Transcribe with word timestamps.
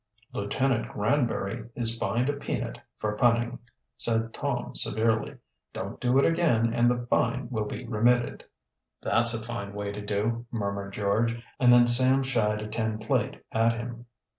"Lieutenant 0.33 0.89
Granbury 0.91 1.61
is 1.75 1.95
fined 1.95 2.27
a 2.27 2.33
peanut 2.33 2.79
for 2.97 3.15
punning," 3.17 3.59
said 3.97 4.33
Tom 4.33 4.73
severely. 4.75 5.35
"Don't 5.73 5.99
do 5.99 6.17
it 6.17 6.25
again 6.25 6.73
and 6.73 6.89
the 6.89 7.05
fine 7.05 7.47
will 7.51 7.65
be 7.65 7.85
remitted." 7.85 8.43
"That's 9.03 9.35
a 9.35 9.45
fine 9.45 9.75
way 9.75 9.91
to 9.91 10.03
do," 10.03 10.47
murmured 10.49 10.93
George, 10.93 11.43
and 11.59 11.71
then 11.71 11.85
Sam 11.85 12.23
shied 12.23 12.63
a 12.63 12.67
tin 12.67 12.97
plate 12.97 13.43
at 13.51 13.73
him. 13.73 14.07